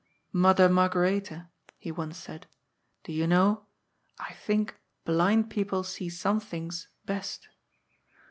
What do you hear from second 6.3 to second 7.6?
things best.